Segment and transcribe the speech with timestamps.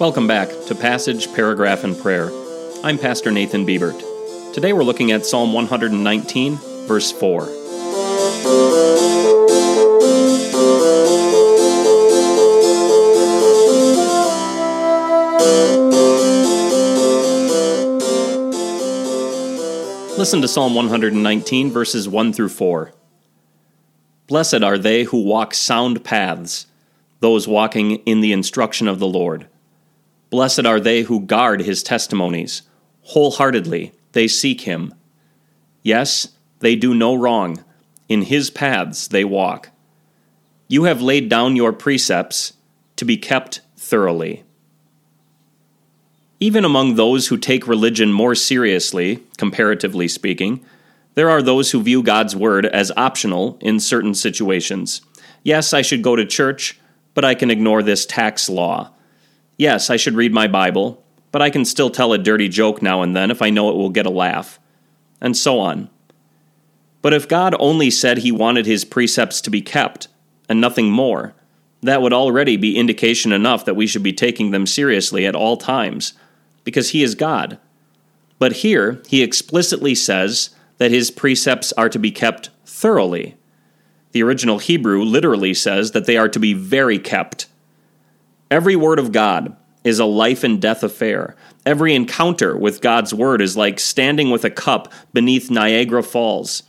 [0.00, 2.30] Welcome back to Passage, Paragraph, and Prayer.
[2.84, 4.54] I'm Pastor Nathan Biebert.
[4.54, 6.54] Today we're looking at Psalm 119,
[6.86, 7.46] verse 4.
[20.16, 22.92] Listen to Psalm 119, verses 1 through 4.
[24.28, 26.68] Blessed are they who walk sound paths,
[27.18, 29.48] those walking in the instruction of the Lord.
[30.30, 32.62] Blessed are they who guard his testimonies.
[33.02, 34.94] Wholeheartedly they seek him.
[35.82, 36.28] Yes,
[36.60, 37.64] they do no wrong.
[38.08, 39.70] In his paths they walk.
[40.66, 42.54] You have laid down your precepts
[42.96, 44.44] to be kept thoroughly.
[46.40, 50.64] Even among those who take religion more seriously, comparatively speaking,
[51.14, 55.00] there are those who view God's Word as optional in certain situations.
[55.42, 56.78] Yes, I should go to church,
[57.14, 58.92] but I can ignore this tax law.
[59.58, 63.02] Yes, I should read my Bible, but I can still tell a dirty joke now
[63.02, 64.58] and then if I know it will get a laugh.
[65.20, 65.90] And so on.
[67.02, 70.08] But if God only said He wanted His precepts to be kept,
[70.48, 71.34] and nothing more,
[71.82, 75.56] that would already be indication enough that we should be taking them seriously at all
[75.56, 76.14] times
[76.64, 77.58] because he is God.
[78.38, 83.36] But here, he explicitly says that his precepts are to be kept thoroughly.
[84.12, 87.46] The original Hebrew literally says that they are to be very kept.
[88.50, 91.36] Every word of God is a life and death affair.
[91.66, 96.62] Every encounter with God's word is like standing with a cup beneath Niagara Falls.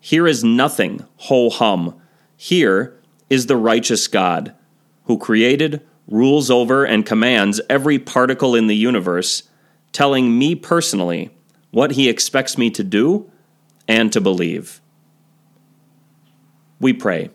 [0.00, 2.00] Here is nothing ho hum.
[2.36, 2.98] Here
[3.28, 4.54] is the righteous God
[5.04, 9.44] who created, rules over and commands every particle in the universe,
[9.92, 11.30] telling me personally
[11.70, 13.30] what he expects me to do
[13.86, 14.80] and to believe.
[16.80, 17.30] We pray.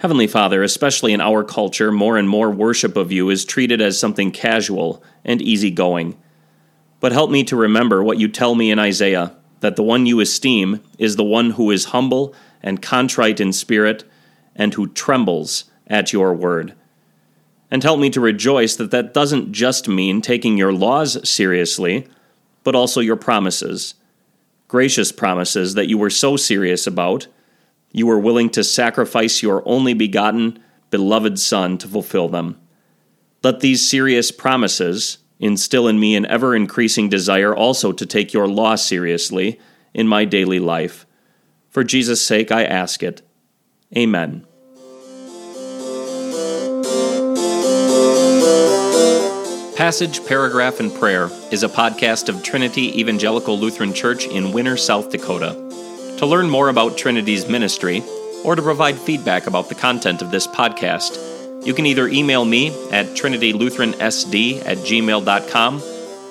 [0.00, 4.00] Heavenly Father, especially in our culture, more and more worship of you is treated as
[4.00, 6.16] something casual and easygoing.
[7.00, 10.20] But help me to remember what you tell me in Isaiah that the one you
[10.20, 14.04] esteem is the one who is humble and contrite in spirit
[14.56, 16.74] and who trembles at your word
[17.70, 22.06] and help me to rejoice that that doesn't just mean taking your laws seriously,
[22.64, 23.96] but also your promises.
[24.66, 27.26] Gracious promises that you were so serious about,
[27.92, 30.58] you were willing to sacrifice your only begotten,
[30.90, 32.60] beloved Son to fulfill them.
[33.42, 38.46] Let these serious promises instill in me an ever increasing desire also to take your
[38.46, 39.58] law seriously
[39.94, 41.06] in my daily life.
[41.70, 43.22] For Jesus' sake, I ask it.
[43.96, 44.46] Amen.
[49.76, 55.10] Passage, Paragraph, and Prayer is a podcast of Trinity Evangelical Lutheran Church in Winner, South
[55.10, 55.69] Dakota.
[56.20, 58.02] To learn more about Trinity's ministry,
[58.44, 61.16] or to provide feedback about the content of this podcast,
[61.64, 65.82] you can either email me at trinitylutheransd at gmail.com,